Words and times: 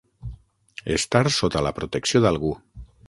Estar 0.95 1.21
sota 1.37 1.63
la 1.67 1.75
protecció 1.81 2.23
d'algú. 2.25 2.55